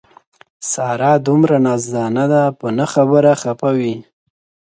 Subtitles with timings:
[0.71, 3.95] ساره دومره نازدان ده په نه خبره خپه وي.